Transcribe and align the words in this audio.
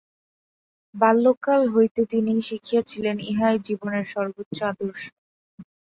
বাল্যকাল 0.95 1.61
হইতে 1.73 2.01
তিনি 2.11 2.31
শিখিয়াছিলেন, 2.41 3.17
ইহাই 3.29 3.55
জীবনের 3.67 4.05
সর্ব্বোচ্চ 4.13 4.57
আদর্শ। 4.71 5.01